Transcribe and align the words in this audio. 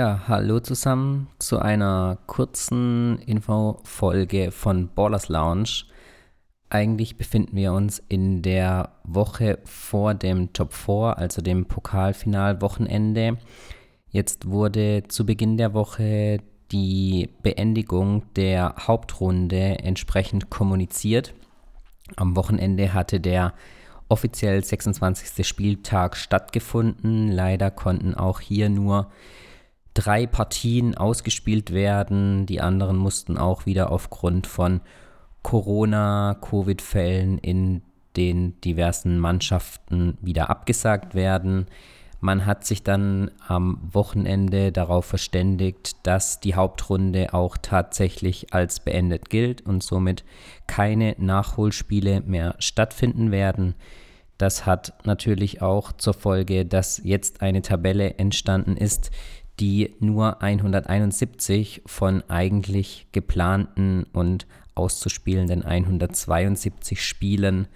Ja, 0.00 0.22
hallo 0.28 0.60
zusammen 0.60 1.28
zu 1.38 1.58
einer 1.58 2.16
kurzen 2.26 3.18
Infofolge 3.18 4.50
von 4.50 4.88
Ballers 4.94 5.28
Lounge. 5.28 5.84
Eigentlich 6.70 7.18
befinden 7.18 7.54
wir 7.54 7.74
uns 7.74 8.02
in 8.08 8.40
der 8.40 8.92
Woche 9.04 9.58
vor 9.64 10.14
dem 10.14 10.54
Top 10.54 10.72
4, 10.72 11.18
also 11.18 11.42
dem 11.42 11.66
Pokalfinalwochenende. 11.66 13.36
Jetzt 14.08 14.48
wurde 14.48 15.02
zu 15.06 15.26
Beginn 15.26 15.58
der 15.58 15.74
Woche 15.74 16.38
die 16.72 17.28
Beendigung 17.42 18.22
der 18.36 18.76
Hauptrunde 18.78 19.80
entsprechend 19.80 20.48
kommuniziert. 20.48 21.34
Am 22.16 22.36
Wochenende 22.36 22.94
hatte 22.94 23.20
der 23.20 23.52
offiziell 24.08 24.64
26. 24.64 25.46
Spieltag 25.46 26.16
stattgefunden. 26.16 27.28
Leider 27.28 27.70
konnten 27.70 28.14
auch 28.14 28.40
hier 28.40 28.70
nur 28.70 29.10
drei 29.94 30.26
Partien 30.26 30.96
ausgespielt 30.96 31.72
werden. 31.72 32.46
Die 32.46 32.60
anderen 32.60 32.96
mussten 32.96 33.36
auch 33.36 33.66
wieder 33.66 33.90
aufgrund 33.90 34.46
von 34.46 34.80
Corona-Covid-Fällen 35.42 37.38
in 37.38 37.82
den 38.16 38.60
diversen 38.60 39.18
Mannschaften 39.18 40.18
wieder 40.20 40.50
abgesagt 40.50 41.14
werden. 41.14 41.66
Man 42.22 42.44
hat 42.44 42.66
sich 42.66 42.82
dann 42.82 43.30
am 43.48 43.78
Wochenende 43.92 44.72
darauf 44.72 45.06
verständigt, 45.06 45.96
dass 46.02 46.38
die 46.38 46.54
Hauptrunde 46.54 47.32
auch 47.32 47.56
tatsächlich 47.56 48.52
als 48.52 48.80
beendet 48.80 49.30
gilt 49.30 49.62
und 49.62 49.82
somit 49.82 50.24
keine 50.66 51.14
Nachholspiele 51.18 52.20
mehr 52.20 52.56
stattfinden 52.58 53.30
werden. 53.30 53.74
Das 54.36 54.66
hat 54.66 54.94
natürlich 55.04 55.62
auch 55.62 55.92
zur 55.92 56.12
Folge, 56.12 56.66
dass 56.66 57.00
jetzt 57.02 57.40
eine 57.40 57.62
Tabelle 57.62 58.18
entstanden 58.18 58.76
ist, 58.76 59.10
die 59.60 59.94
nur 60.00 60.42
171 60.42 61.82
von 61.86 62.22
eigentlich 62.28 63.06
geplanten 63.12 64.04
und 64.12 64.46
auszuspielenden 64.74 65.64
172 65.64 67.04
Spielen 67.04 67.68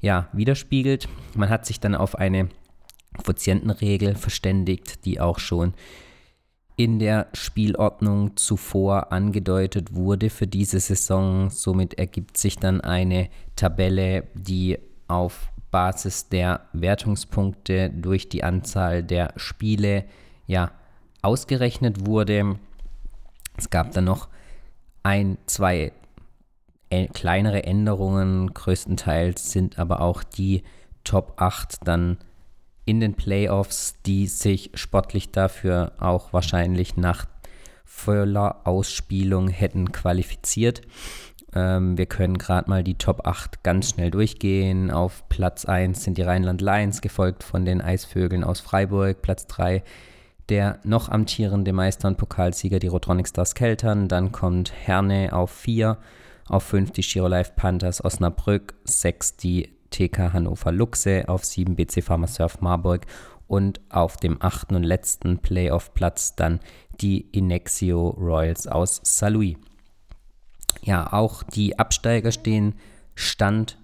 ja, 0.00 0.28
widerspiegelt. 0.32 1.08
Man 1.34 1.48
hat 1.48 1.66
sich 1.66 1.80
dann 1.80 1.94
auf 1.94 2.14
eine 2.14 2.48
Quotientenregel 3.22 4.14
verständigt, 4.14 5.04
die 5.04 5.20
auch 5.20 5.38
schon 5.38 5.74
in 6.76 6.98
der 6.98 7.26
Spielordnung 7.34 8.36
zuvor 8.36 9.12
angedeutet 9.12 9.94
wurde 9.94 10.30
für 10.30 10.46
diese 10.46 10.80
Saison. 10.80 11.50
Somit 11.50 11.98
ergibt 11.98 12.38
sich 12.38 12.56
dann 12.56 12.80
eine 12.80 13.28
Tabelle, 13.56 14.24
die 14.34 14.78
auf 15.06 15.50
Basis 15.70 16.28
der 16.28 16.66
Wertungspunkte 16.72 17.90
durch 17.90 18.28
die 18.28 18.42
Anzahl 18.42 19.02
der 19.02 19.32
Spiele 19.36 20.04
ja 20.46 20.72
ausgerechnet 21.22 22.06
wurde. 22.06 22.56
Es 23.56 23.70
gab 23.70 23.92
dann 23.92 24.04
noch 24.04 24.28
ein, 25.02 25.38
zwei 25.46 25.92
äh, 26.90 27.06
kleinere 27.08 27.64
Änderungen. 27.64 28.52
Größtenteils 28.52 29.52
sind 29.52 29.78
aber 29.78 30.00
auch 30.00 30.22
die 30.22 30.62
Top 31.04 31.34
8 31.36 31.86
dann 31.86 32.18
in 32.84 33.00
den 33.00 33.14
Playoffs, 33.14 33.96
die 34.04 34.26
sich 34.26 34.70
sportlich 34.74 35.30
dafür 35.30 35.92
auch 35.98 36.32
wahrscheinlich 36.32 36.96
nach 36.96 37.26
voller 37.84 38.66
Ausspielung 38.66 39.48
hätten 39.48 39.92
qualifiziert. 39.92 40.82
Ähm, 41.54 41.98
wir 41.98 42.06
können 42.06 42.38
gerade 42.38 42.70
mal 42.70 42.84
die 42.84 42.96
Top 42.96 43.26
8 43.26 43.62
ganz 43.62 43.90
schnell 43.90 44.10
durchgehen. 44.10 44.90
Auf 44.90 45.28
Platz 45.28 45.64
1 45.64 46.04
sind 46.04 46.18
die 46.18 46.22
Rheinland 46.22 46.60
Lions, 46.60 47.00
gefolgt 47.00 47.44
von 47.44 47.64
den 47.64 47.80
Eisvögeln 47.80 48.44
aus 48.44 48.60
Freiburg. 48.60 49.22
Platz 49.22 49.46
3 49.46 49.82
der 50.50 50.80
noch 50.84 51.08
amtierende 51.08 51.72
Meister 51.72 52.08
und 52.08 52.18
Pokalsieger, 52.18 52.80
die 52.80 52.88
Rotronic 52.88 53.28
Stars 53.28 53.54
Keltern. 53.54 54.08
Dann 54.08 54.32
kommt 54.32 54.72
Herne 54.72 55.32
auf 55.32 55.50
4, 55.50 55.96
auf 56.48 56.64
5 56.64 56.90
die 56.90 57.02
Giro 57.02 57.28
Life 57.28 57.52
Panthers 57.56 58.04
Osnabrück, 58.04 58.74
6 58.84 59.36
die 59.36 59.70
TK 59.90 60.32
Hannover 60.32 60.72
Luxe, 60.72 61.28
auf 61.28 61.44
7 61.44 61.76
BC 61.76 62.02
Pharmasurf 62.02 62.60
Marburg 62.60 63.06
und 63.46 63.80
auf 63.88 64.16
dem 64.16 64.42
achten 64.42 64.74
und 64.76 64.82
letzten 64.82 65.38
Playoff-Platz 65.38 66.34
dann 66.36 66.60
die 67.00 67.20
Inexio 67.32 68.10
Royals 68.10 68.66
aus 68.66 69.00
Saint-Louis. 69.02 69.56
Ja, 70.82 71.12
auch 71.12 71.42
die 71.42 71.78
Absteiger 71.78 72.32
stehen 72.32 72.74
Stand 73.14 73.76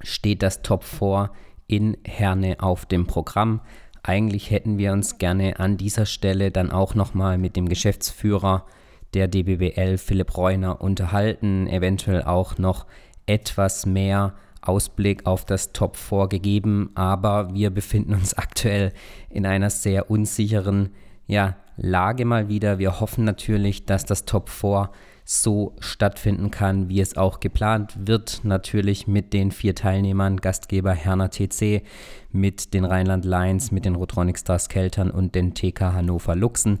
steht 0.00 0.42
das 0.42 0.62
Top 0.62 0.84
4 0.84 1.30
in 1.66 1.96
Herne 2.04 2.56
auf 2.60 2.86
dem 2.86 3.06
Programm. 3.06 3.60
Eigentlich 4.02 4.50
hätten 4.50 4.78
wir 4.78 4.92
uns 4.92 5.18
gerne 5.18 5.60
an 5.60 5.76
dieser 5.76 6.06
Stelle 6.06 6.50
dann 6.50 6.70
auch 6.70 6.94
nochmal 6.94 7.38
mit 7.38 7.56
dem 7.56 7.68
Geschäftsführer 7.68 8.66
der 9.14 9.28
DBWL, 9.28 9.98
Philipp 9.98 10.36
Reuner, 10.36 10.80
unterhalten, 10.80 11.66
eventuell 11.66 12.22
auch 12.22 12.58
noch 12.58 12.86
etwas 13.26 13.86
mehr 13.86 14.34
Ausblick 14.62 15.26
auf 15.26 15.44
das 15.44 15.72
Top 15.72 15.96
4 15.96 16.28
gegeben, 16.28 16.90
aber 16.94 17.54
wir 17.54 17.70
befinden 17.70 18.14
uns 18.14 18.34
aktuell 18.38 18.92
in 19.28 19.46
einer 19.46 19.70
sehr 19.70 20.10
unsicheren 20.10 20.90
ja, 21.26 21.56
Lage 21.76 22.24
mal 22.24 22.48
wieder. 22.48 22.78
Wir 22.78 23.00
hoffen 23.00 23.24
natürlich, 23.24 23.86
dass 23.86 24.04
das 24.04 24.24
Top 24.24 24.48
4 24.48 24.90
so 25.32 25.74
stattfinden 25.80 26.50
kann, 26.50 26.88
wie 26.90 27.00
es 27.00 27.16
auch 27.16 27.40
geplant 27.40 27.94
wird. 28.06 28.40
Natürlich 28.44 29.06
mit 29.06 29.32
den 29.32 29.50
vier 29.50 29.74
Teilnehmern, 29.74 30.36
Gastgeber 30.36 30.92
Herner 30.92 31.30
TC, 31.30 31.82
mit 32.30 32.74
den 32.74 32.84
Rheinland 32.84 33.24
Lions, 33.24 33.72
mit 33.72 33.86
den 33.86 33.94
Rotronic 33.94 34.38
Stars 34.38 34.68
Keltern 34.68 35.10
und 35.10 35.34
den 35.34 35.54
TK 35.54 35.94
Hannover 35.94 36.36
Luchsen. 36.36 36.80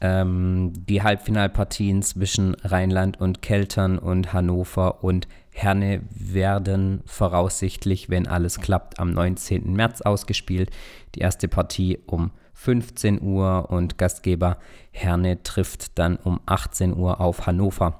Ähm, 0.00 0.72
die 0.74 1.02
Halbfinalpartien 1.02 2.02
zwischen 2.02 2.54
Rheinland 2.64 3.20
und 3.20 3.42
Keltern 3.42 3.98
und 3.98 4.32
Hannover 4.32 5.04
und 5.04 5.28
Herne 5.52 6.00
werden 6.10 7.02
voraussichtlich, 7.04 8.08
wenn 8.08 8.26
alles 8.26 8.58
klappt, 8.58 8.98
am 8.98 9.12
19. 9.12 9.70
März 9.74 10.00
ausgespielt. 10.00 10.70
Die 11.14 11.20
erste 11.20 11.46
Partie 11.46 11.98
um 12.06 12.30
15 12.54 13.22
Uhr 13.22 13.70
und 13.70 13.98
Gastgeber 13.98 14.58
Herne 14.90 15.42
trifft 15.42 15.98
dann 15.98 16.16
um 16.16 16.40
18 16.46 16.96
Uhr 16.96 17.20
auf 17.20 17.46
Hannover. 17.46 17.98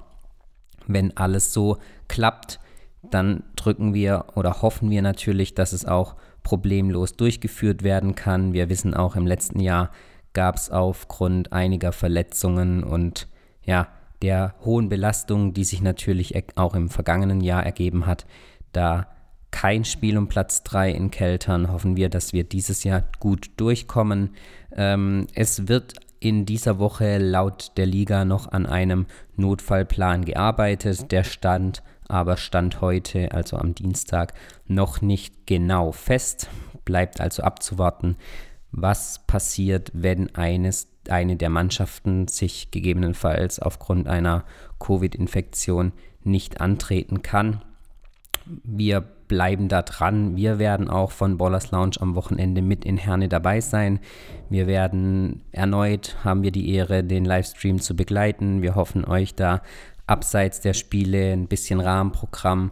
Wenn 0.87 1.15
alles 1.17 1.53
so 1.53 1.77
klappt, 2.07 2.59
dann 3.01 3.43
drücken 3.55 3.93
wir 3.93 4.25
oder 4.35 4.61
hoffen 4.61 4.89
wir 4.89 5.01
natürlich, 5.01 5.55
dass 5.55 5.73
es 5.73 5.85
auch 5.85 6.15
problemlos 6.43 7.15
durchgeführt 7.15 7.83
werden 7.83 8.15
kann. 8.15 8.53
Wir 8.53 8.69
wissen 8.69 8.93
auch 8.93 9.15
im 9.15 9.27
letzten 9.27 9.59
Jahr 9.59 9.91
gab 10.33 10.55
es 10.55 10.69
aufgrund 10.69 11.53
einiger 11.53 11.91
Verletzungen 11.91 12.83
und 12.83 13.27
ja, 13.63 13.87
der 14.21 14.55
hohen 14.63 14.89
Belastung, 14.89 15.53
die 15.53 15.63
sich 15.63 15.81
natürlich 15.81 16.33
auch 16.57 16.75
im 16.75 16.89
vergangenen 16.89 17.41
Jahr 17.41 17.63
ergeben 17.63 18.05
hat, 18.05 18.25
da 18.71 19.07
kein 19.53 19.85
Spiel 19.85 20.17
um 20.17 20.27
Platz 20.27 20.63
3 20.63 20.91
in 20.91 21.11
Keltern. 21.11 21.71
Hoffen 21.71 21.95
wir, 21.95 22.09
dass 22.09 22.33
wir 22.33 22.43
dieses 22.43 22.83
Jahr 22.83 23.03
gut 23.19 23.51
durchkommen. 23.55 24.31
Ähm, 24.75 25.27
es 25.35 25.69
wird 25.69 25.93
in 26.19 26.45
dieser 26.45 26.79
Woche 26.79 27.19
laut 27.19 27.71
der 27.77 27.85
Liga 27.85 28.25
noch 28.25 28.51
an 28.51 28.65
einem 28.65 29.05
Notfallplan 29.37 30.25
gearbeitet. 30.25 31.11
Der 31.11 31.23
stand 31.23 31.83
aber 32.07 32.37
stand 32.37 32.81
heute, 32.81 33.31
also 33.31 33.57
am 33.57 33.75
Dienstag, 33.75 34.33
noch 34.67 35.01
nicht 35.01 35.47
genau 35.47 35.91
fest. 35.91 36.49
Bleibt 36.83 37.21
also 37.21 37.43
abzuwarten, 37.43 38.17
was 38.71 39.25
passiert, 39.27 39.91
wenn 39.93 40.35
eines, 40.35 40.87
eine 41.09 41.35
der 41.35 41.49
Mannschaften 41.49 42.27
sich 42.27 42.71
gegebenenfalls 42.71 43.59
aufgrund 43.59 44.07
einer 44.07 44.45
Covid-Infektion 44.79 45.93
nicht 46.23 46.59
antreten 46.59 47.21
kann. 47.21 47.61
Wir 48.45 49.01
bleiben 49.01 49.67
da 49.67 49.81
dran. 49.81 50.35
Wir 50.35 50.59
werden 50.59 50.89
auch 50.89 51.11
von 51.11 51.37
Ballers 51.37 51.71
Lounge 51.71 51.95
am 51.99 52.15
Wochenende 52.15 52.61
mit 52.61 52.85
in 52.85 52.97
Herne 52.97 53.29
dabei 53.29 53.61
sein. 53.61 53.99
Wir 54.49 54.67
werden 54.67 55.41
erneut, 55.51 56.17
haben 56.23 56.43
wir 56.43 56.51
die 56.51 56.73
Ehre, 56.73 57.03
den 57.03 57.25
Livestream 57.25 57.79
zu 57.79 57.95
begleiten. 57.95 58.61
Wir 58.61 58.75
hoffen 58.75 59.05
euch 59.05 59.35
da 59.35 59.61
abseits 60.05 60.59
der 60.59 60.73
Spiele 60.73 61.33
ein 61.33 61.47
bisschen 61.47 61.79
Rahmenprogramm 61.79 62.71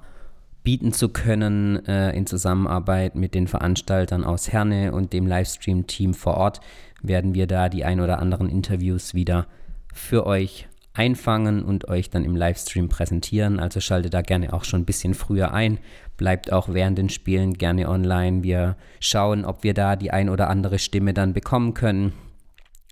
bieten 0.64 0.94
zu 0.94 1.10
können 1.10 1.84
äh, 1.88 2.12
in 2.12 2.28
Zusammenarbeit 2.28 3.16
mit 3.16 3.34
den 3.34 3.48
Veranstaltern 3.48 4.24
aus 4.24 4.52
Herne 4.52 4.92
und 4.92 5.14
dem 5.14 5.26
Livestream-Team 5.26 6.14
vor 6.14 6.38
Ort 6.38 6.62
werden 7.02 7.34
wir 7.34 7.48
da 7.48 7.70
die 7.70 7.84
ein 7.84 8.00
oder 8.00 8.20
anderen 8.20 8.50
Interviews 8.50 9.16
wieder 9.16 9.48
für 9.94 10.26
euch 10.26 10.68
einfangen 10.94 11.64
und 11.64 11.88
euch 11.88 12.10
dann 12.10 12.26
im 12.26 12.36
Livestream 12.36 12.90
präsentieren. 12.90 13.60
Also 13.60 13.80
schaltet 13.80 14.14
da 14.14 14.22
gerne 14.22 14.54
auch 14.54 14.64
schon 14.64 14.82
ein 14.82 14.86
bisschen 14.86 15.14
früher 15.14 15.54
ein. 15.54 15.80
Bleibt 16.18 16.52
auch 16.52 16.70
während 16.70 16.98
den 16.98 17.10
Spielen 17.10 17.54
gerne 17.54 17.88
online. 17.88 18.44
Wir 18.44 18.76
schauen, 19.00 19.46
ob 19.46 19.64
wir 19.64 19.74
da 19.74 19.96
die 19.96 20.12
ein 20.12 20.30
oder 20.30 20.50
andere 20.50 20.80
Stimme 20.80 21.14
dann 21.14 21.34
bekommen 21.34 21.74
können. 21.74 22.14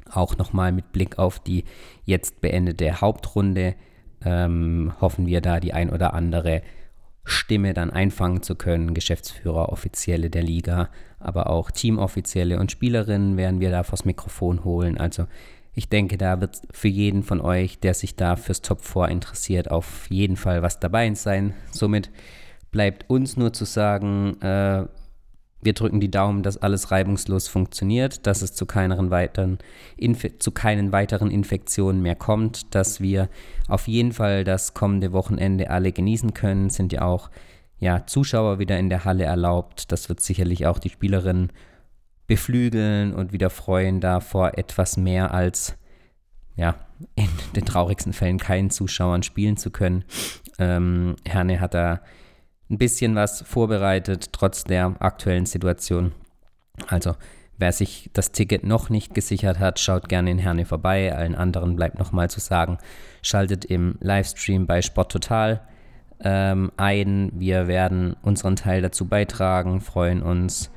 Auch 0.10 0.38
nochmal 0.38 0.72
mit 0.72 0.92
Blick 0.92 1.20
auf 1.20 1.40
die 1.40 1.66
jetzt 2.06 2.42
beendete 2.42 3.02
Hauptrunde 3.02 3.76
ähm, 4.26 4.94
hoffen 5.00 5.28
wir 5.28 5.42
da 5.42 5.60
die 5.60 5.74
ein 5.74 5.90
oder 5.90 6.14
andere 6.14 6.62
Stimme 7.26 7.74
dann 7.74 7.92
einfangen 7.92 8.42
zu 8.42 8.56
können. 8.56 8.94
Geschäftsführer, 8.94 9.70
Offizielle 9.70 10.30
der 10.30 10.42
Liga, 10.42 10.90
aber 11.20 11.50
auch 11.50 11.70
Teamoffizielle 11.70 12.60
und 12.60 12.72
Spielerinnen 12.72 13.38
werden 13.38 13.60
wir 13.60 13.70
da 13.70 13.84
vors 13.84 14.06
Mikrofon 14.06 14.64
holen. 14.64 14.98
Also 14.98 15.28
ich 15.74 15.90
denke, 15.90 16.18
da 16.18 16.42
wird 16.42 16.62
für 16.72 16.88
jeden 16.88 17.24
von 17.24 17.42
euch, 17.42 17.80
der 17.80 17.94
sich 17.94 18.16
da 18.16 18.36
fürs 18.36 18.62
Top 18.62 18.84
4 18.84 19.10
interessiert, 19.10 19.72
auf 19.72 20.10
jeden 20.10 20.36
Fall 20.36 20.62
was 20.62 20.80
dabei 20.80 21.14
sein. 21.14 21.54
Somit 21.72 22.10
bleibt 22.72 23.10
uns 23.10 23.38
nur 23.38 23.54
zu 23.54 23.66
sagen, 23.66 24.40
äh, 24.42 24.86
wir 25.62 25.74
drücken 25.74 26.00
die 26.00 26.12
Daumen, 26.12 26.42
dass 26.42 26.58
alles 26.58 26.92
reibungslos 26.92 27.48
funktioniert, 27.48 28.26
dass 28.26 28.42
es 28.42 28.54
zu, 28.54 28.66
keinen 28.66 29.10
weiteren, 29.10 29.60
zu 30.40 30.52
keinen 30.52 30.92
weiteren 30.92 31.32
Infektionen 31.32 32.02
mehr 32.02 32.16
kommt, 32.16 32.74
dass 32.74 33.02
wir 33.02 33.30
auf 33.68 33.88
jeden 33.88 34.14
Fall 34.14 34.44
das 34.46 34.74
kommende 34.74 35.12
Wochenende 35.12 35.70
alle 35.70 35.92
genießen 35.92 36.34
können. 36.34 36.70
Sind 36.70 36.94
ja 36.94 37.02
auch 37.02 37.30
ja, 37.80 38.06
Zuschauer 38.06 38.60
wieder 38.60 38.80
in 38.80 38.90
der 38.90 39.06
Halle 39.06 39.26
erlaubt. 39.26 39.92
Das 39.92 40.08
wird 40.08 40.22
sicherlich 40.22 40.66
auch 40.66 40.80
die 40.80 40.90
Spielerinnen 40.90 41.52
beflügeln 42.30 43.14
und 43.14 43.34
wieder 43.34 43.50
freuen, 43.50 44.00
da 44.00 44.20
vor 44.20 44.58
etwas 44.58 44.98
mehr 44.98 45.34
als 45.34 45.76
ja, 46.56 46.76
in 47.16 47.28
den 47.56 47.66
traurigsten 47.66 48.14
Fällen 48.14 48.38
keinen 48.38 48.70
Zuschauern 48.70 49.24
spielen 49.24 49.58
zu 49.58 49.72
können. 49.72 50.06
Ähm, 50.60 51.16
Herne 51.26 51.60
hat 51.60 51.74
da 51.74 52.02
ein 52.70 52.78
bisschen 52.78 53.16
was 53.16 53.42
vorbereitet, 53.42 54.32
trotz 54.32 54.64
der 54.64 54.96
aktuellen 55.00 55.48
Situation. 55.48 56.12
Also, 56.88 57.16
wer 57.58 57.72
sich 57.72 58.12
das 58.14 58.32
Ticket 58.32 58.64
noch 58.64 58.90
nicht 58.90 59.16
gesichert 59.16 59.58
hat, 59.58 59.80
schaut 59.80 60.08
gerne 60.08 60.30
in 60.30 60.38
Herne 60.38 60.66
vorbei. 60.66 61.16
Allen 61.16 61.34
anderen 61.34 61.76
bleibt 61.76 61.98
nochmal 61.98 62.30
zu 62.30 62.40
sagen, 62.40 62.78
schaltet 63.24 63.66
im 63.66 63.98
Livestream 64.02 64.68
bei 64.68 64.84
Sport 64.84 65.12
Total 65.12 65.62
ähm, 66.20 66.72
ein. 66.78 67.32
Wir 67.34 67.68
werden 67.68 68.16
unseren 68.22 68.56
Teil 68.56 68.84
dazu 68.84 69.08
beitragen, 69.08 69.82
freuen 69.82 70.22
uns 70.22 70.70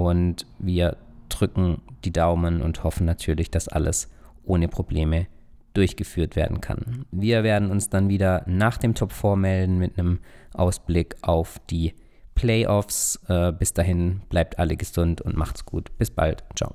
und 0.00 0.46
wir 0.58 0.96
drücken 1.28 1.82
die 2.06 2.10
Daumen 2.10 2.62
und 2.62 2.84
hoffen 2.84 3.04
natürlich, 3.04 3.50
dass 3.50 3.68
alles 3.68 4.08
ohne 4.44 4.66
Probleme 4.66 5.26
durchgeführt 5.74 6.36
werden 6.36 6.62
kann. 6.62 7.04
Wir 7.10 7.42
werden 7.42 7.70
uns 7.70 7.90
dann 7.90 8.08
wieder 8.08 8.42
nach 8.46 8.78
dem 8.78 8.94
Top 8.94 9.12
4 9.12 9.36
melden 9.36 9.78
mit 9.78 9.98
einem 9.98 10.20
Ausblick 10.54 11.16
auf 11.20 11.60
die 11.68 11.92
Playoffs. 12.34 13.20
Äh, 13.28 13.52
bis 13.52 13.74
dahin 13.74 14.22
bleibt 14.30 14.58
alle 14.58 14.78
gesund 14.78 15.20
und 15.20 15.36
macht's 15.36 15.66
gut. 15.66 15.96
Bis 15.98 16.10
bald. 16.10 16.44
Ciao. 16.56 16.74